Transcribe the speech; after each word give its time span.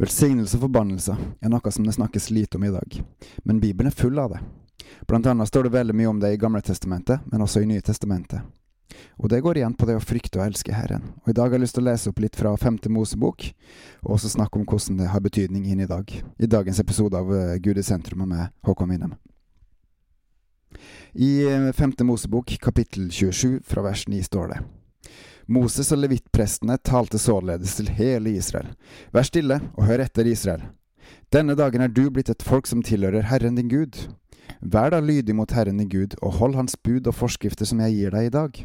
Velsignelse 0.00 0.56
og 0.56 0.62
forbannelse 0.64 1.12
er 1.44 1.50
noe 1.52 1.70
som 1.74 1.84
det 1.84 1.92
snakkes 1.92 2.30
lite 2.32 2.56
om 2.56 2.64
i 2.64 2.72
dag, 2.72 2.94
men 3.44 3.58
Bibelen 3.60 3.90
er 3.90 3.96
full 3.96 4.16
av 4.18 4.32
det. 4.32 4.38
Blant 5.08 5.26
annet 5.28 5.48
står 5.48 5.66
det 5.66 5.74
veldig 5.74 5.96
mye 5.98 6.08
om 6.08 6.22
det 6.22 6.30
i 6.32 6.38
Gamle 6.40 6.62
testamentet, 6.64 7.20
men 7.28 7.44
også 7.44 7.60
i 7.60 7.68
Nye 7.68 7.84
testamentet. 7.84 8.40
Og 9.20 9.28
det 9.28 9.42
går 9.44 9.60
igjen 9.60 9.76
på 9.76 9.86
det 9.86 9.98
å 9.98 10.02
frykte 10.02 10.40
og 10.40 10.46
elske 10.46 10.72
Herren. 10.72 11.04
Og 11.20 11.30
I 11.30 11.36
dag 11.36 11.50
har 11.50 11.58
jeg 11.58 11.66
lyst 11.66 11.76
til 11.76 11.84
å 11.84 11.90
lese 11.90 12.08
opp 12.08 12.24
litt 12.24 12.38
fra 12.40 12.54
Femte 12.56 12.88
Mosebok, 12.88 13.50
og 14.00 14.16
også 14.16 14.32
snakke 14.32 14.56
om 14.56 14.64
hvordan 14.64 15.02
det 15.02 15.12
har 15.12 15.20
betydning 15.20 15.68
inn 15.68 15.84
i 15.84 15.90
dag. 15.90 16.08
I 16.40 16.48
dagens 16.48 16.80
episode 16.80 17.20
av 17.20 17.28
eh, 17.36 17.58
Gud 17.60 17.78
i 17.78 17.84
sentrum 17.84 18.24
med 18.24 18.56
Håkon 18.64 18.96
Winnem. 18.96 19.14
I 21.12 21.32
eh, 21.44 21.70
Femte 21.76 22.08
Mosebok 22.08 22.56
kapittel 22.62 23.12
27 23.12 23.60
fra 23.68 23.84
vers 23.84 24.08
9 24.08 24.24
står 24.32 24.54
det 24.54 24.62
Moses 25.50 25.88
og 25.90 25.98
levittprestene 26.04 26.76
talte 26.86 27.18
således 27.18 27.74
til 27.80 27.88
hele 27.98 28.36
Israel. 28.38 28.68
Vær 29.10 29.26
stille 29.26 29.56
og 29.74 29.88
hør 29.88 30.04
etter, 30.04 30.28
Israel. 30.30 30.62
Denne 31.34 31.56
dagen 31.58 31.82
er 31.82 31.90
du 31.90 32.04
blitt 32.10 32.30
et 32.30 32.44
folk 32.46 32.70
som 32.70 32.84
tilhører 32.86 33.26
Herren 33.26 33.58
din 33.58 33.70
Gud. 33.70 33.98
Vær 34.62 34.94
da 34.94 35.00
lydig 35.02 35.34
mot 35.34 35.50
Herren 35.50 35.82
din 35.82 35.90
Gud, 35.90 36.14
og 36.22 36.38
hold 36.38 36.54
Hans 36.54 36.78
bud 36.78 37.10
og 37.10 37.18
forskrifter 37.18 37.66
som 37.66 37.82
jeg 37.82 37.98
gir 37.98 38.14
deg 38.14 38.30
i 38.30 38.34
dag. 38.38 38.62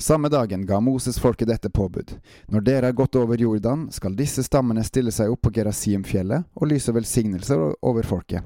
Samme 0.00 0.30
dagen 0.32 0.66
ga 0.66 0.80
Moses 0.80 1.20
folket 1.20 1.50
dette 1.52 1.70
påbud. 1.70 2.16
Når 2.48 2.66
dere 2.66 2.90
har 2.90 2.96
gått 2.96 3.18
over 3.20 3.38
Jordan, 3.38 3.90
skal 3.92 4.16
disse 4.18 4.42
stammene 4.42 4.82
stille 4.82 5.12
seg 5.14 5.30
opp 5.30 5.44
på 5.44 5.52
Gerasimfjellet 5.54 6.50
og 6.56 6.70
lyse 6.72 6.94
velsignelser 6.96 7.76
over 7.78 8.08
folket. 8.08 8.42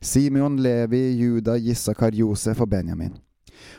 Simeon, 0.00 0.60
Levi, 0.62 1.08
Juda, 1.16 1.56
Jissakar, 1.56 2.14
Josef 2.14 2.60
og 2.60 2.70
Benjamin. 2.70 3.16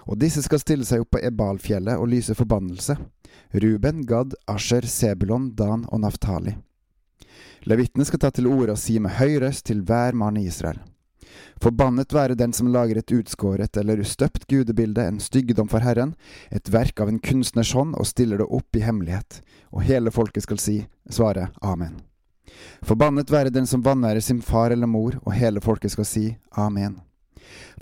Og 0.08 0.20
disse 0.22 0.44
skal 0.46 0.62
stille 0.62 0.88
seg 0.88 1.04
opp 1.04 1.14
på 1.16 1.24
Ebalfjellet 1.24 2.00
og 2.00 2.10
lyse 2.12 2.36
forbannelse. 2.38 2.98
Ruben, 3.54 4.05
Gad, 4.05 4.36
Asher, 4.48 4.86
Sebulon, 4.86 5.52
Dan 5.55 5.86
og 5.90 6.04
Naftali. 6.04 6.55
Levitene 7.68 8.05
skal 8.08 8.22
ta 8.24 8.32
til 8.32 8.48
orde 8.48 8.76
og 8.76 8.82
si 8.82 9.00
med 9.02 9.18
høy 9.20 9.40
røst 9.44 9.68
til 9.68 9.84
hver 9.86 10.16
mann 10.18 10.38
i 10.40 10.48
Israel. 10.48 10.80
Forbannet 11.62 12.13
være 12.13 12.38
den 12.40 12.54
som 12.55 12.70
lager 12.71 12.98
et 12.98 13.12
utskåret 13.12 13.77
eller 13.77 14.04
støpt 14.04 14.48
gudebilde, 14.48 15.04
en 15.04 15.20
styggedom 15.20 15.68
for 15.70 15.84
Herren, 15.84 16.16
et 16.52 16.71
verk 16.71 17.02
av 17.04 17.12
en 17.12 17.20
kunstners 17.20 17.74
hånd, 17.76 17.96
og 17.99 18.08
stiller 18.08 18.40
det 18.40 18.48
opp 18.48 18.76
i 18.76 18.84
hemmelighet. 18.86 19.41
Og 19.76 19.84
hele 19.86 20.12
folket 20.12 20.48
skal 20.48 20.62
si, 20.62 20.77
svare 21.12 21.49
Amen. 21.62 21.99
Forbannet 22.82 23.32
være 23.32 23.54
den 23.54 23.68
som 23.70 23.84
vanærer 23.86 24.24
sin 24.24 24.41
far 24.41 24.71
eller 24.71 24.90
mor, 24.90 25.20
og 25.26 25.36
hele 25.36 25.62
folket 25.62 25.93
skal 25.93 26.08
si 26.08 26.26
Amen. 26.58 26.98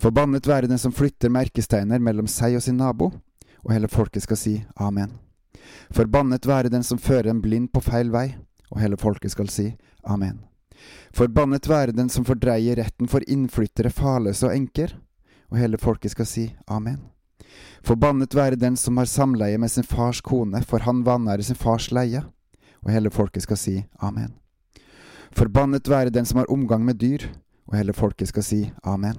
Forbannet 0.00 0.46
være 0.46 0.70
den 0.70 0.78
som 0.78 0.92
flytter 0.92 1.32
merkesteiner 1.32 1.98
mellom 1.98 2.26
seg 2.30 2.56
og 2.58 2.62
sin 2.64 2.78
nabo, 2.80 3.12
og 3.64 3.72
hele 3.74 3.88
folket 3.88 4.24
skal 4.24 4.38
si 4.40 4.54
amen. 4.76 5.12
Forbannet 5.94 6.46
være 6.46 6.70
den 6.72 6.84
som 6.86 6.98
fører 6.98 7.30
en 7.32 7.42
blind 7.42 7.72
på 7.72 7.82
feil 7.84 8.12
vei, 8.14 8.30
og 8.70 8.80
hele 8.82 8.98
folket 9.00 9.34
skal 9.34 9.50
si 9.52 9.72
amen. 10.04 10.38
Forbannet 11.16 11.66
være 11.68 11.92
den 11.96 12.08
som 12.12 12.24
fordreier 12.28 12.78
retten 12.78 13.08
for 13.10 13.24
innflyttere, 13.26 13.90
farløse 13.90 14.46
og 14.46 14.54
enker, 14.54 14.94
og 15.50 15.58
hele 15.58 15.80
folket 15.80 16.14
skal 16.14 16.28
si 16.28 16.44
amen. 16.68 17.00
Forbannet 17.82 18.34
være 18.34 18.58
den 18.60 18.76
som 18.76 18.98
har 19.00 19.08
samleie 19.08 19.58
med 19.58 19.72
sin 19.72 19.86
fars 19.86 20.20
kone, 20.20 20.62
for 20.62 20.84
han 20.84 21.04
vanærer 21.06 21.42
sin 21.42 21.58
fars 21.58 21.90
leie, 21.90 22.22
og 22.84 22.92
hele 22.92 23.10
folket 23.10 23.46
skal 23.46 23.58
si 23.58 23.76
amen. 24.00 24.36
Forbannet 25.32 25.88
være 25.88 26.14
den 26.14 26.26
som 26.26 26.38
har 26.38 26.52
omgang 26.52 26.84
med 26.84 27.00
dyr, 27.00 27.26
og 27.68 27.76
hele 27.76 27.92
folket 27.92 28.28
skal 28.28 28.44
si 28.44 28.60
amen. 28.84 29.16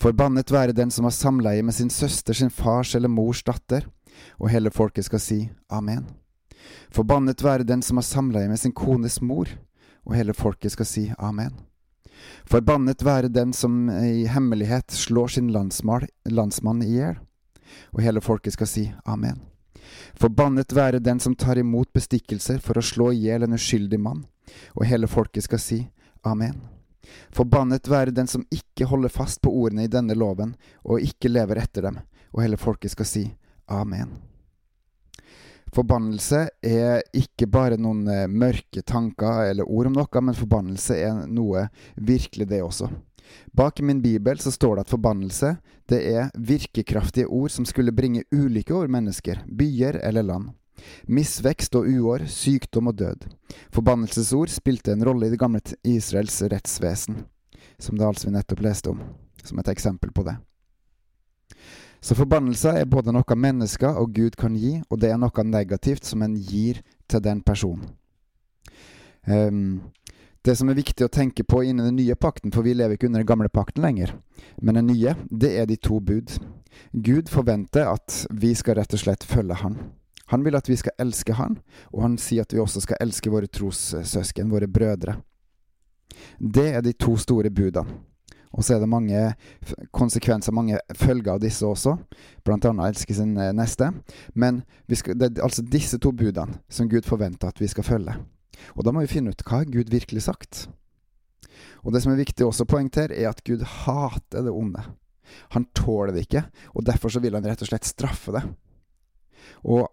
Forbannet 0.00 0.50
være 0.52 0.76
den 0.76 0.90
som 0.90 1.04
har 1.04 1.14
samleie 1.14 1.62
med 1.62 1.74
sin 1.74 1.90
søster, 1.90 2.32
sin 2.32 2.50
fars 2.50 2.94
eller 2.94 3.08
mors 3.08 3.42
datter, 3.42 3.86
og 4.38 4.50
hele 4.52 4.70
folket 4.70 5.06
skal 5.08 5.20
si 5.20 5.40
amen. 5.70 6.06
Forbannet 6.92 7.42
være 7.42 7.66
den 7.66 7.82
som 7.82 7.98
har 7.98 8.06
samleie 8.06 8.48
med 8.48 8.60
sin 8.60 8.72
kones 8.72 9.20
mor, 9.22 9.48
og 10.06 10.16
hele 10.16 10.34
folket 10.34 10.74
skal 10.74 10.86
si 10.86 11.04
amen. 11.18 11.52
Forbannet 12.46 13.02
være 13.04 13.28
den 13.32 13.52
som 13.52 13.88
i 13.90 14.26
hemmelighet 14.26 14.92
slår 14.92 15.28
sin 15.28 15.50
landsmann 15.50 16.82
i 16.82 16.90
hjel, 16.92 17.16
og 17.92 18.02
hele 18.04 18.20
folket 18.20 18.56
skal 18.56 18.70
si 18.70 18.84
amen. 19.06 19.40
Forbannet 20.14 20.74
være 20.74 21.02
den 21.02 21.20
som 21.20 21.34
tar 21.34 21.58
imot 21.58 21.92
bestikkelser 21.92 22.60
for 22.62 22.78
å 22.78 22.84
slå 22.84 23.10
i 23.12 23.24
hjel 23.26 23.46
en 23.46 23.56
uskyldig 23.58 24.00
mann, 24.00 24.24
og 24.76 24.86
hele 24.86 25.10
folket 25.10 25.48
skal 25.48 25.62
si 25.62 25.80
amen. 26.22 26.60
Forbannet 27.34 27.88
være 27.90 28.14
den 28.14 28.28
som 28.30 28.44
ikke 28.52 28.88
holder 28.90 29.12
fast 29.12 29.42
på 29.42 29.50
ordene 29.50 29.86
i 29.86 29.92
denne 29.92 30.16
loven, 30.18 30.54
og 30.84 31.02
ikke 31.02 31.32
lever 31.32 31.62
etter 31.62 31.88
dem, 31.88 32.02
og 32.32 32.44
hele 32.44 32.60
folket 32.60 32.94
skal 32.94 33.08
si 33.08 33.24
amen. 33.70 34.12
Forbannelse 35.72 36.42
er 36.60 37.00
ikke 37.16 37.46
bare 37.48 37.78
noen 37.80 38.04
eh, 38.12 38.26
mørke 38.28 38.82
tanker 38.84 39.48
eller 39.48 39.64
ord 39.64 39.88
om 39.88 39.94
noe, 39.96 40.20
men 40.20 40.36
forbannelse 40.36 40.98
er 41.00 41.22
noe 41.32 41.64
virkelig, 41.96 42.50
det 42.50 42.60
også. 42.60 42.90
Bak 43.56 43.80
i 43.80 43.86
min 43.88 44.02
bibel 44.04 44.38
så 44.38 44.52
står 44.52 44.76
det 44.76 44.84
at 44.84 44.92
forbannelse 44.92 45.54
det 45.88 46.00
er 46.12 46.28
virkekraftige 46.36 47.26
ord 47.26 47.54
som 47.54 47.64
skulle 47.64 47.94
bringe 47.96 48.26
ulykke 48.34 48.74
over 48.74 48.92
mennesker, 48.92 49.40
byer 49.48 49.96
eller 50.04 50.26
land. 50.28 50.50
Misvekst 51.06 51.76
og 51.78 51.88
uår, 51.88 52.26
sykdom 52.30 52.90
og 52.92 52.98
død. 52.98 53.26
Forbannelsesord 53.74 54.52
spilte 54.52 54.94
en 54.94 55.04
rolle 55.06 55.28
i 55.28 55.34
det 55.34 55.40
gamle 55.40 55.62
Israels 55.84 56.40
rettsvesen, 56.42 57.24
som 57.78 57.98
det 57.98 58.06
altså 58.06 58.28
vi 58.28 58.36
nettopp 58.36 58.64
leste 58.64 58.92
om, 58.92 59.02
som 59.44 59.60
et 59.62 59.72
eksempel 59.72 60.12
på 60.14 60.26
det. 60.28 60.36
Så 62.02 62.16
forbannelser 62.18 62.80
er 62.80 62.90
både 62.90 63.14
noe 63.14 63.38
mennesker 63.38 63.98
og 64.00 64.14
Gud 64.16 64.34
kan 64.38 64.56
gi, 64.58 64.80
og 64.90 64.98
det 65.00 65.12
er 65.12 65.20
noe 65.22 65.44
negativt 65.46 66.08
som 66.08 66.24
en 66.26 66.34
gir 66.34 66.82
til 67.06 67.22
den 67.22 67.42
personen. 67.46 67.92
Um, 69.22 69.92
det 70.42 70.56
som 70.58 70.70
er 70.72 70.74
viktig 70.74 71.06
å 71.06 71.12
tenke 71.12 71.44
på 71.46 71.60
innen 71.62 71.86
den 71.86 72.00
nye 72.00 72.16
pakten, 72.18 72.50
for 72.50 72.66
vi 72.66 72.74
lever 72.74 72.96
ikke 72.96 73.06
under 73.06 73.22
den 73.22 73.30
gamle 73.30 73.50
pakten 73.52 73.84
lenger, 73.86 74.16
men 74.58 74.80
den 74.80 74.88
nye, 74.90 75.14
det 75.30 75.52
er 75.60 75.68
de 75.70 75.76
to 75.78 76.00
bud. 76.02 76.34
Gud 76.90 77.30
forventer 77.30 77.86
at 77.86 78.24
vi 78.34 78.50
skal 78.58 78.80
rett 78.80 78.96
og 78.96 79.04
slett 79.04 79.22
følge 79.28 79.60
Han. 79.62 79.78
Han 80.32 80.44
vil 80.46 80.56
at 80.56 80.68
vi 80.68 80.78
skal 80.80 80.96
elske 81.02 81.36
Han, 81.36 81.58
og 81.92 82.02
han 82.06 82.16
sier 82.20 82.46
at 82.46 82.54
vi 82.54 82.60
også 82.62 82.82
skal 82.84 83.00
elske 83.04 83.30
våre 83.32 83.50
trossøsken, 83.52 84.50
våre 84.52 84.68
brødre. 84.68 85.18
Det 86.38 86.68
er 86.72 86.82
de 86.84 86.94
to 86.96 87.16
store 87.20 87.50
budene. 87.52 88.00
Og 88.52 88.64
så 88.64 88.74
er 88.74 88.82
det 88.82 88.90
mange 88.92 89.20
konsekvenser, 89.96 90.52
mange 90.52 90.76
følger 90.98 91.30
av 91.34 91.40
disse 91.40 91.64
også, 91.64 91.94
blant 92.44 92.66
annet 92.68 92.92
elske 92.92 93.16
sin 93.16 93.32
eh, 93.40 93.52
neste. 93.56 93.88
Men 94.36 94.60
skal, 94.92 95.16
det 95.16 95.30
er 95.30 95.46
altså 95.46 95.64
disse 95.64 95.96
to 96.02 96.12
budene 96.12 96.60
som 96.68 96.90
Gud 96.92 97.08
forventer 97.08 97.48
at 97.48 97.62
vi 97.62 97.70
skal 97.72 97.86
følge. 97.86 98.18
Og 98.76 98.84
da 98.84 98.92
må 98.92 99.04
vi 99.04 99.10
finne 99.10 99.32
ut 99.32 99.44
hva 99.48 99.62
Gud 99.64 99.88
virkelig 99.92 100.26
sagt. 100.28 100.66
Og 101.82 101.94
det 101.94 102.02
som 102.04 102.12
er 102.12 102.20
viktig 102.20 102.44
også 102.44 102.66
å 102.66 102.72
poengtere, 102.74 103.16
er 103.16 103.30
at 103.32 103.40
Gud 103.46 103.64
hater 103.64 104.44
det 104.44 104.52
onde. 104.52 104.84
Han 105.56 105.66
tåler 105.72 106.12
det 106.12 106.26
ikke, 106.26 106.44
og 106.76 106.84
derfor 106.84 107.12
så 107.12 107.22
vil 107.24 107.38
han 107.38 107.46
rett 107.48 107.64
og 107.64 107.70
slett 107.70 107.88
straffe 107.88 108.36
det. 108.36 108.44
Og 109.64 109.88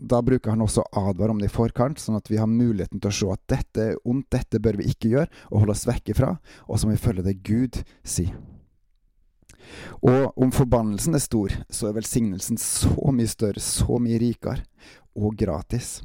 da 0.00 0.20
bruker 0.24 0.54
han 0.54 0.64
også 0.64 0.82
å 0.82 1.02
advare 1.10 1.34
om 1.34 1.40
det 1.40 1.50
i 1.50 1.52
forkant, 1.52 2.00
sånn 2.00 2.18
at 2.18 2.30
vi 2.30 2.38
har 2.40 2.48
muligheten 2.50 3.00
til 3.00 3.10
å 3.10 3.16
se 3.16 3.28
at 3.34 3.42
dette 3.52 3.88
er 3.90 3.98
ondt, 4.08 4.30
dette 4.32 4.60
bør 4.62 4.80
vi 4.80 4.88
ikke 4.92 5.12
gjøre, 5.12 5.28
og 5.50 5.64
holde 5.64 5.76
oss 5.76 5.88
vekk 5.88 6.14
ifra, 6.14 6.32
og 6.66 6.80
så 6.80 6.88
må 6.88 6.96
vi 6.96 7.02
følge 7.02 7.26
det 7.26 7.36
Gud 7.46 7.82
sier. 8.00 8.32
Og 10.02 10.38
om 10.40 10.50
forbannelsen 10.54 11.14
er 11.14 11.22
stor, 11.22 11.54
så 11.70 11.90
er 11.90 11.98
velsignelsen 11.98 12.58
så 12.60 13.12
mye 13.14 13.30
større, 13.30 13.62
så 13.62 14.00
mye 14.02 14.18
rikere, 14.22 14.64
og 15.14 15.36
gratis. 15.38 16.00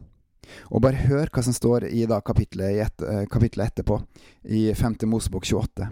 Og 0.70 0.84
bare 0.84 1.08
hør 1.08 1.32
hva 1.34 1.42
som 1.46 1.56
står 1.56 1.88
i 1.90 2.04
da 2.10 2.20
kapittelet, 2.22 2.84
et, 2.84 2.98
kapitlet 3.00 3.32
kapittelet 3.32 3.72
etterpå, 3.72 4.02
i 4.46 4.68
5. 4.78 5.00
Mosebok 5.10 5.48
28. 5.48 5.90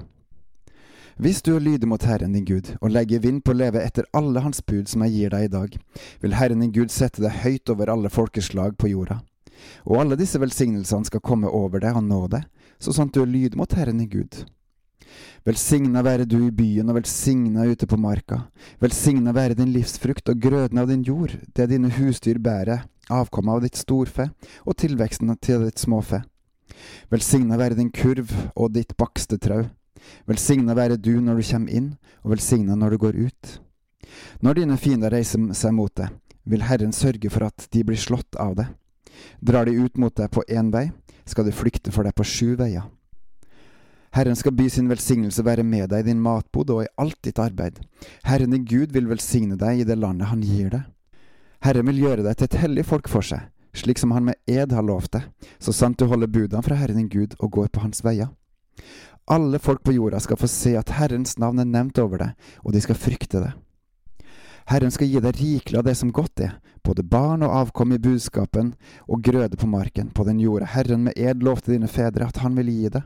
Hvis 1.22 1.44
du 1.46 1.52
er 1.54 1.62
lydig 1.62 1.86
mot 1.86 2.02
Herren 2.02 2.34
din 2.34 2.46
Gud, 2.46 2.72
og 2.82 2.90
legger 2.90 3.22
vind 3.22 3.44
på 3.46 3.54
å 3.54 3.58
leve 3.60 3.84
etter 3.86 4.08
alle 4.18 4.42
Hans 4.42 4.64
bud 4.66 4.90
som 4.90 5.04
jeg 5.06 5.14
gir 5.14 5.34
deg 5.34 5.46
i 5.46 5.52
dag, 5.54 5.76
vil 6.24 6.34
Herren 6.34 6.64
din 6.64 6.74
Gud 6.74 6.90
sette 6.90 7.22
deg 7.22 7.44
høyt 7.44 7.70
over 7.70 7.92
alle 7.94 8.10
folkeslag 8.10 8.74
på 8.82 8.90
jorda. 8.90 9.20
Og 9.86 10.02
alle 10.02 10.18
disse 10.18 10.42
velsignelsene 10.42 11.06
skal 11.06 11.22
komme 11.22 11.52
over 11.54 11.84
deg 11.84 12.00
og 12.00 12.08
nå 12.08 12.26
deg, 12.34 12.48
så 12.82 12.96
sant 12.96 13.14
du 13.14 13.22
er 13.22 13.30
lydig 13.30 13.60
mot 13.60 13.78
Herren 13.78 14.02
din 14.02 14.10
Gud. 14.10 14.42
Velsigna 15.46 16.02
være 16.02 16.26
du 16.26 16.40
i 16.48 16.56
byen 16.56 16.90
og 16.90 16.98
velsigna 16.98 17.68
ute 17.70 17.86
på 17.86 18.00
marka. 18.02 18.48
Velsigna 18.82 19.36
være 19.36 19.60
din 19.60 19.74
livsfrukt 19.76 20.34
og 20.34 20.42
grøden 20.42 20.82
av 20.82 20.90
din 20.90 21.06
jord, 21.06 21.36
det 21.54 21.70
dine 21.70 21.94
husdyr 21.94 22.42
bærer, 22.42 22.88
avkommet 23.14 23.60
av 23.60 23.68
ditt 23.68 23.78
storfe 23.78 24.32
og 24.66 24.80
tilveksten 24.82 25.30
til 25.44 25.68
ditt 25.68 25.84
småfe. 25.84 26.24
Velsigna 27.14 27.60
være 27.62 27.78
din 27.78 27.94
kurv 27.94 28.34
og 28.56 28.74
ditt 28.74 28.98
bakste 28.98 29.38
trau. 29.38 29.68
Velsigna 30.30 30.76
være 30.78 30.98
du 30.98 31.16
når 31.22 31.40
du 31.40 31.48
kommer 31.52 31.74
inn, 31.74 31.92
og 32.24 32.36
velsigna 32.36 32.76
når 32.80 32.96
du 32.96 33.02
går 33.04 33.20
ut. 33.28 33.54
Når 34.44 34.60
dine 34.60 34.78
fiender 34.78 35.14
reiser 35.14 35.52
seg 35.58 35.76
mot 35.76 35.94
deg, 35.96 36.10
vil 36.44 36.66
Herren 36.68 36.94
sørge 36.96 37.30
for 37.32 37.48
at 37.48 37.68
de 37.72 37.84
blir 37.88 38.00
slått 38.00 38.36
av 38.40 38.58
deg. 38.60 38.74
Drar 39.40 39.70
de 39.70 39.78
ut 39.78 39.98
mot 39.98 40.16
deg 40.16 40.32
på 40.34 40.44
én 40.50 40.72
vei, 40.74 40.90
skal 41.26 41.48
de 41.48 41.56
flykte 41.56 41.94
for 41.94 42.04
deg 42.04 42.16
på 42.18 42.26
sju 42.28 42.56
veier. 42.60 42.84
Herren 44.14 44.38
skal 44.38 44.54
by 44.54 44.68
sin 44.70 44.90
velsignelse 44.92 45.42
være 45.46 45.64
med 45.66 45.90
deg 45.90 46.04
i 46.04 46.12
din 46.12 46.22
matbod 46.22 46.70
og 46.70 46.84
i 46.84 46.92
alt 47.02 47.18
ditt 47.26 47.40
arbeid. 47.42 47.80
Herren 48.28 48.54
din 48.54 48.66
Gud 48.70 48.94
vil 48.94 49.10
velsigne 49.10 49.58
deg 49.58 49.82
i 49.82 49.88
det 49.90 49.98
landet 49.98 50.30
han 50.30 50.44
gir 50.46 50.70
deg. 50.70 50.84
Herren 51.66 51.88
vil 51.90 52.04
gjøre 52.04 52.26
deg 52.28 52.38
til 52.38 52.50
et 52.50 52.60
hellig 52.62 52.86
folk 52.86 53.10
for 53.10 53.26
seg, 53.26 53.48
slik 53.74 53.98
som 53.98 54.12
han 54.14 54.28
med 54.28 54.38
ed 54.46 54.76
har 54.76 54.86
lovt 54.86 55.16
deg, 55.16 55.26
så 55.58 55.74
sant 55.74 55.98
du 55.98 56.06
holder 56.12 56.30
budene 56.30 56.62
fra 56.62 56.78
Herren 56.78 57.00
din 57.00 57.10
Gud 57.10 57.34
og 57.40 57.56
går 57.58 57.72
på 57.74 57.82
hans 57.86 58.04
veier. 58.06 58.30
Alle 59.26 59.60
folk 59.60 59.84
på 59.84 59.94
jorda 59.96 60.20
skal 60.20 60.38
få 60.38 60.48
se 60.52 60.74
at 60.76 60.92
Herrens 60.98 61.38
navn 61.40 61.62
er 61.64 61.70
nevnt 61.70 62.00
over 62.04 62.20
deg, 62.20 62.50
og 62.64 62.74
de 62.76 62.82
skal 62.84 63.00
frykte 63.00 63.40
det. 63.40 63.54
Herren 64.68 64.92
skal 64.92 65.08
gi 65.08 65.20
deg 65.24 65.40
rikelig 65.40 65.80
av 65.80 65.88
det 65.88 65.96
som 66.00 66.12
godt 66.16 66.44
er, 66.44 66.58
både 66.84 67.04
barn 67.04 67.44
og 67.44 67.56
avkom 67.56 67.96
i 67.96 68.00
budskapen 68.04 68.74
og 69.08 69.24
grøde 69.24 69.60
på 69.60 69.68
marken, 69.68 70.12
på 70.12 70.24
den 70.28 70.40
jorda 70.44 70.68
Herren 70.72 71.08
med 71.08 71.20
ed 71.20 71.44
lovte 71.44 71.72
dine 71.72 71.88
fedre 71.92 72.28
at 72.28 72.40
han 72.44 72.56
ville 72.60 72.72
gi 72.72 72.92
deg. 72.98 73.04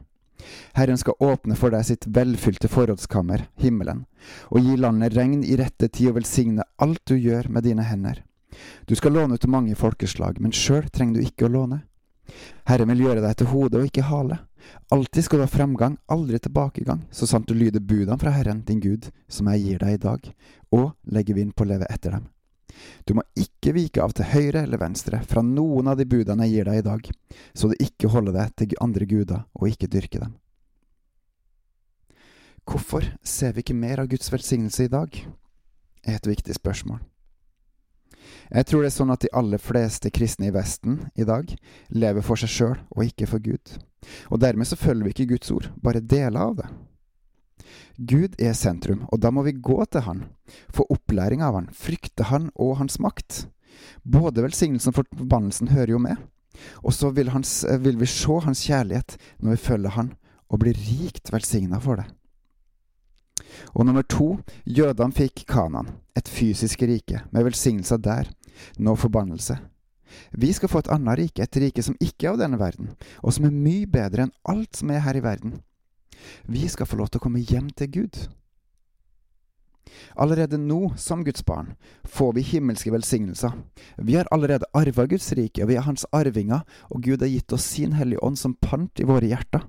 Herren 0.77 0.97
skal 0.97 1.17
åpne 1.19 1.57
for 1.57 1.73
deg 1.73 1.85
sitt 1.85 2.05
velfylte 2.13 2.69
forrådskammer, 2.69 3.47
himmelen, 3.57 4.05
og 4.53 4.61
gi 4.61 4.77
landet 4.77 5.17
regn 5.17 5.41
i 5.43 5.57
rette 5.57 5.89
tid 5.89 6.11
og 6.11 6.19
velsigne 6.19 6.65
alt 6.81 7.01
du 7.09 7.17
gjør 7.17 7.49
med 7.49 7.65
dine 7.65 7.85
hender. 7.85 8.21
Du 8.85 8.95
skal 8.95 9.13
låne 9.17 9.37
ut 9.37 9.41
til 9.41 9.53
mange 9.53 9.75
folkeslag, 9.77 10.41
men 10.41 10.53
sjøl 10.53 10.89
trenger 10.93 11.17
du 11.17 11.25
ikke 11.25 11.45
å 11.45 11.53
låne. 11.53 11.81
Herren 12.69 12.93
vil 12.93 13.07
gjøre 13.07 13.23
deg 13.25 13.37
til 13.37 13.49
hode 13.53 13.81
og 13.81 13.89
ikke 13.89 14.05
hale. 14.09 14.39
Alltid 14.93 15.25
skal 15.25 15.39
du 15.39 15.45
ha 15.45 15.51
fremgang, 15.51 15.97
aldri 16.11 16.39
tilbakegang, 16.39 17.05
så 17.11 17.27
sant 17.27 17.47
du 17.47 17.55
lyder 17.57 17.83
budene 17.83 18.17
fra 18.19 18.33
Herren 18.35 18.63
din 18.67 18.81
Gud, 18.83 19.09
som 19.27 19.49
jeg 19.51 19.63
gir 19.63 19.83
deg 19.83 19.97
i 19.97 20.01
dag, 20.07 20.31
og 20.75 20.89
legger 21.11 21.37
vind 21.37 21.55
på 21.55 21.65
å 21.65 21.71
leve 21.73 21.89
etter 21.91 22.17
dem. 22.17 22.27
Du 23.05 23.15
må 23.17 23.23
ikke 23.39 23.73
vike 23.73 24.03
av 24.03 24.13
til 24.13 24.29
høyre 24.29 24.63
eller 24.67 24.81
venstre 24.81 25.19
fra 25.25 25.41
noen 25.41 25.89
av 25.89 25.97
de 25.97 26.05
budene 26.05 26.45
jeg 26.45 26.59
gir 26.59 26.69
deg 26.69 26.81
i 26.81 26.87
dag, 26.87 27.09
så 27.57 27.71
du 27.71 27.77
ikke 27.81 28.11
holder 28.13 28.37
deg 28.37 28.53
til 28.59 28.77
andre 28.83 29.09
guder 29.09 29.45
og 29.57 29.69
ikke 29.71 29.89
dyrker 29.91 30.27
dem. 30.27 30.35
Hvorfor 32.67 33.05
ser 33.23 33.55
vi 33.55 33.63
ikke 33.63 33.77
mer 33.77 34.03
av 34.03 34.09
Guds 34.11 34.31
velsignelse 34.31 34.87
i 34.87 34.91
dag? 34.91 35.21
er 36.07 36.15
et 36.15 36.27
viktig 36.27 36.55
spørsmål. 36.55 36.99
Jeg 38.47 38.67
tror 38.67 38.83
det 38.83 38.89
er 38.91 38.95
sånn 38.95 39.11
at 39.11 39.23
de 39.25 39.31
aller 39.35 39.59
fleste 39.59 40.11
kristne 40.13 40.47
i 40.47 40.53
Vesten 40.55 41.01
i 41.19 41.25
dag 41.27 41.49
lever 41.91 42.23
for 42.23 42.39
seg 42.39 42.51
sjøl 42.51 42.77
og 42.95 43.03
ikke 43.03 43.27
for 43.27 43.43
Gud. 43.43 43.73
Og 44.31 44.39
dermed 44.39 44.69
så 44.69 44.79
følger 44.79 45.07
vi 45.07 45.15
ikke 45.15 45.31
Guds 45.33 45.51
ord, 45.51 45.67
bare 45.83 46.03
deler 46.03 46.39
av 46.39 46.55
det. 46.61 46.67
Gud 47.97 48.37
er 48.39 48.53
sentrum, 48.53 49.07
og 49.11 49.19
da 49.19 49.31
må 49.33 49.43
vi 49.47 49.57
gå 49.57 49.79
til 49.91 50.05
Han, 50.05 50.23
få 50.69 50.85
opplæring 50.93 51.41
av 51.43 51.57
Han, 51.57 51.69
frykte 51.73 52.29
Han 52.29 52.51
og 52.55 52.77
Hans 52.79 52.99
makt. 53.03 53.47
Både 54.05 54.45
velsignelsen 54.45 54.93
og 54.93 55.01
forbannelsen 55.01 55.73
hører 55.73 55.95
jo 55.95 56.01
med, 56.01 56.21
og 56.83 56.93
så 56.93 57.11
vil, 57.13 57.29
hans, 57.33 57.65
vil 57.81 57.99
vi 57.99 58.07
se 58.09 58.39
Hans 58.45 58.63
kjærlighet 58.65 59.17
når 59.41 59.57
vi 59.57 59.65
følger 59.65 59.97
Han, 59.97 60.13
og 60.47 60.61
blir 60.63 60.77
rikt 60.77 61.33
velsigna 61.33 61.81
for 61.83 61.99
det. 61.99 62.07
Og 63.73 63.85
nummer 63.85 64.05
to, 64.05 64.37
jødene 64.65 65.13
fikk 65.13 65.43
Kanan, 65.49 65.89
et 66.17 66.29
fysisk 66.29 66.81
rike, 66.87 67.23
med 67.31 67.47
velsignelser 67.49 67.99
der, 68.01 68.29
nå 68.77 68.95
forbannelse. 68.99 69.57
Vi 70.31 70.53
skal 70.55 70.71
få 70.71 70.81
et 70.83 70.91
annet 70.93 71.19
rike, 71.19 71.43
et 71.43 71.59
rike 71.61 71.83
som 71.83 71.97
ikke 71.99 72.27
er 72.27 72.35
av 72.35 72.41
denne 72.41 72.59
verden, 72.59 72.93
og 73.21 73.35
som 73.35 73.47
er 73.47 73.55
mye 73.55 73.87
bedre 73.91 74.27
enn 74.27 74.35
alt 74.47 74.79
som 74.79 74.91
er 74.91 75.03
her 75.03 75.19
i 75.19 75.23
verden. 75.23 75.59
Vi 76.47 76.67
skal 76.71 76.87
få 76.89 76.99
lov 76.99 77.11
til 77.11 77.21
å 77.21 77.25
komme 77.27 77.43
hjem 77.43 77.69
til 77.75 77.91
Gud. 77.93 78.19
Allerede 80.19 80.57
nå, 80.59 80.93
som 80.97 81.23
Guds 81.23 81.45
barn, 81.45 81.75
får 82.03 82.33
vi 82.35 82.45
himmelske 82.49 82.91
velsignelser. 82.91 83.53
Vi 83.97 84.17
har 84.17 84.27
allerede 84.31 84.67
arva 84.75 85.05
Guds 85.07 85.29
rike, 85.37 85.63
og 85.63 85.71
vi 85.71 85.77
er 85.77 85.87
hans 85.87 86.05
arvinger, 86.15 86.65
og 86.89 87.03
Gud 87.05 87.23
har 87.23 87.31
gitt 87.31 87.53
oss 87.55 87.67
sin 87.75 87.95
Hellige 87.97 88.23
Ånd 88.25 88.39
som 88.39 88.57
pant 88.61 88.99
i 88.99 89.07
våre 89.07 89.29
hjerter. 89.29 89.63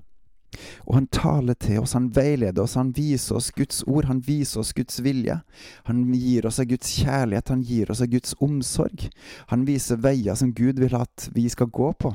Og 0.87 0.95
han 0.95 1.07
taler 1.13 1.53
til 1.61 1.83
oss, 1.83 1.93
han 1.93 2.09
veileder 2.13 2.63
oss, 2.63 2.77
han 2.79 2.91
viser 2.95 3.37
oss 3.37 3.51
Guds 3.55 3.83
ord, 3.85 4.07
han 4.09 4.21
viser 4.25 4.63
oss 4.63 4.73
Guds 4.73 4.99
vilje. 5.05 5.37
Han 5.89 6.01
gir 6.15 6.47
oss 6.49 6.59
av 6.61 6.69
Guds 6.71 6.89
kjærlighet, 6.97 7.51
han 7.53 7.61
gir 7.65 7.91
oss 7.91 8.01
av 8.01 8.09
Guds 8.11 8.35
omsorg. 8.41 9.05
Han 9.53 9.67
viser 9.69 10.01
veier 10.01 10.39
som 10.39 10.53
Gud 10.57 10.81
vil 10.81 10.97
at 10.97 11.29
vi 11.35 11.45
skal 11.53 11.69
gå 11.73 11.91
på, 12.01 12.13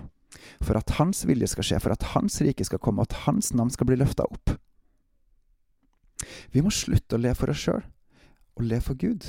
for 0.60 0.81
at 0.81 0.96
Hans 0.98 1.25
vilje 1.28 1.52
skal 1.54 1.69
skje, 1.70 1.81
for 1.84 1.94
at 1.94 2.10
Hans 2.14 2.40
rike 2.44 2.66
skal 2.66 2.82
komme, 2.82 3.04
og 3.04 3.12
at 3.12 3.25
Hans 3.28 3.52
navn 3.54 3.72
skal 3.75 3.90
bli 3.90 4.00
løfta 4.02 4.26
opp. 4.26 4.56
Vi 6.50 6.62
må 6.64 6.72
slutte 6.75 7.16
å 7.16 7.22
leve 7.22 7.38
for 7.38 7.54
oss 7.54 7.64
sjøl, 7.66 7.82
og 8.58 8.66
leve 8.66 8.88
for 8.88 8.98
Gud. 8.98 9.26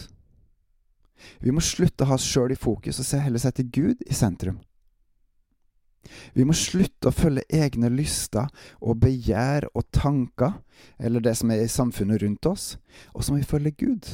Vi 1.39 1.53
må 1.53 1.61
slutte 1.63 2.03
å 2.03 2.09
ha 2.09 2.17
oss 2.17 2.25
sjøl 2.27 2.53
i 2.53 2.59
fokus 2.59 2.99
og 2.99 3.21
heller 3.23 3.41
sette 3.41 3.63
Gud 3.63 4.01
i 4.05 4.15
sentrum. 4.15 4.59
Vi 6.33 6.45
må 6.45 6.53
slutte 6.57 7.09
å 7.09 7.15
følge 7.15 7.45
egne 7.49 7.89
lyster 7.93 8.47
og 8.81 8.99
begjær 9.03 9.67
og 9.73 9.87
tanker, 9.95 10.59
eller 10.99 11.23
det 11.23 11.35
som 11.39 11.51
er 11.51 11.63
i 11.63 11.71
samfunnet 11.71 12.21
rundt 12.23 12.49
oss, 12.49 12.75
og 13.13 13.23
så 13.23 13.33
må 13.33 13.41
vi 13.41 13.49
følge 13.49 13.71
Gud. 13.71 14.09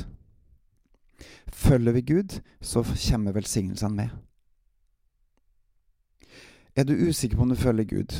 Følger 1.51 1.97
vi 1.97 2.01
Gud, 2.13 2.39
så 2.61 2.83
kommer 2.83 3.35
velsignelsene 3.35 3.95
med. 3.95 4.09
Er 6.75 6.88
du 6.88 6.95
usikker 6.95 7.35
på 7.35 7.43
om 7.43 7.51
du 7.51 7.59
følger 7.59 7.85
Gud, 7.85 8.15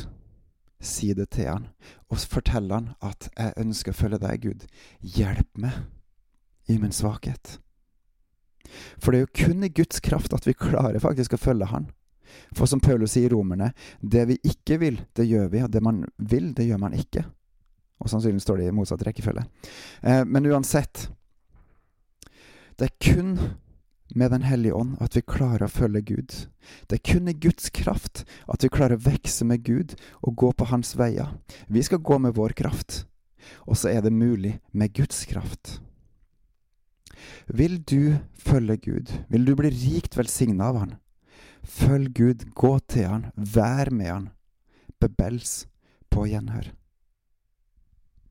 si 0.82 1.12
det 1.14 1.30
til 1.30 1.48
han, 1.48 1.66
og 2.10 2.18
fortell 2.18 2.70
han 2.72 2.94
at 3.00 3.30
'jeg 3.36 3.54
ønsker 3.56 3.92
å 3.92 3.94
følge 3.94 4.18
deg, 4.18 4.40
Gud'. 4.40 4.66
Hjelp 5.00 5.58
meg 5.58 5.72
i 6.68 6.78
min 6.78 6.92
svakhet. 6.92 7.58
For 8.98 9.12
det 9.12 9.18
er 9.18 9.26
jo 9.26 9.46
kun 9.46 9.64
i 9.64 9.68
Guds 9.68 10.00
kraft 10.00 10.32
at 10.32 10.46
vi 10.46 10.52
klarer 10.52 10.98
faktisk 11.02 11.34
å 11.36 11.40
følge 11.40 11.68
Han. 11.72 11.90
For 12.56 12.70
som 12.70 12.80
Paulus 12.80 13.14
sier 13.14 13.30
i 13.30 13.32
Romerne, 13.32 13.72
det 14.00 14.26
vi 14.30 14.38
ikke 14.46 14.78
vil, 14.82 15.00
det 15.16 15.28
gjør 15.28 15.48
vi, 15.52 15.62
og 15.64 15.72
det 15.72 15.82
man 15.84 16.02
vil, 16.18 16.52
det 16.56 16.68
gjør 16.68 16.80
man 16.82 16.96
ikke. 16.96 17.24
Og 18.02 18.10
sannsynligvis 18.10 18.46
står 18.46 18.60
det 18.60 18.70
i 18.70 18.74
motsatt 18.74 19.04
rekkefølge. 19.06 19.44
Eh, 20.02 20.24
men 20.26 20.46
uansett 20.50 21.08
Det 22.78 22.88
er 22.88 23.12
kun 23.12 23.36
med 24.14 24.30
Den 24.30 24.42
hellige 24.42 24.74
ånd 24.74 24.96
at 25.00 25.14
vi 25.16 25.22
klarer 25.24 25.66
å 25.66 25.72
følge 25.72 26.02
Gud. 26.02 26.34
Det 26.88 26.98
er 26.98 27.12
kun 27.12 27.28
i 27.30 27.36
Guds 27.36 27.70
kraft 27.70 28.24
at 28.50 28.64
vi 28.64 28.72
klarer 28.72 28.98
å 28.98 29.04
vokse 29.06 29.44
med 29.48 29.62
Gud 29.64 29.94
og 30.20 30.36
gå 30.36 30.50
på 30.52 30.68
Hans 30.68 30.96
veier. 30.98 31.38
Vi 31.68 31.82
skal 31.82 32.02
gå 32.02 32.18
med 32.18 32.34
vår 32.36 32.52
kraft, 32.58 33.06
og 33.64 33.78
så 33.78 33.92
er 33.92 34.02
det 34.04 34.12
mulig 34.12 34.58
med 34.72 34.92
Guds 34.92 35.24
kraft. 35.30 35.78
Vil 37.46 37.78
du 37.88 38.18
følge 38.36 38.76
Gud? 38.76 39.12
Vil 39.30 39.46
du 39.46 39.54
bli 39.56 39.70
rikt 39.70 40.18
velsigna 40.18 40.72
av 40.72 40.82
Han? 40.82 40.94
Følg 41.62 42.12
Gud, 42.14 42.46
gå 42.54 42.78
til 42.90 43.06
Han, 43.06 43.26
vær 43.36 43.90
med 43.94 44.10
Han. 44.10 44.28
Bebels 45.00 45.66
på 46.10 46.26
gjenhør. 46.26 46.72